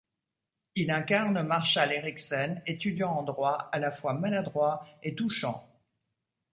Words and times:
Il 0.73 0.89
incarne 0.89 1.43
Marshall 1.43 1.91
Eriksen, 1.91 2.63
étudiant 2.65 3.11
en 3.11 3.21
droit 3.21 3.69
à 3.71 3.77
la 3.77 3.91
fois 3.91 4.15
maladroit 4.15 4.83
et 5.03 5.13
touchant. 5.13 5.69